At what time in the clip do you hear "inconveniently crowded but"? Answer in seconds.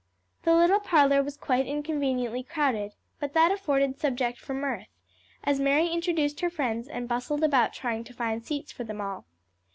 1.67-3.33